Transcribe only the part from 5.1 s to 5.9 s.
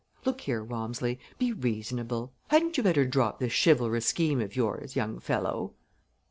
fellow?"